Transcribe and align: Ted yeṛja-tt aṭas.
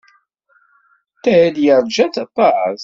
Ted 1.23 1.55
yeṛja-tt 1.65 2.21
aṭas. 2.25 2.79